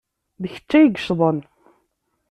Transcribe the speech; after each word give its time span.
D 0.41 0.43
kecc 0.53 0.71
ay 0.77 0.83
yeccḍen. 0.85 1.39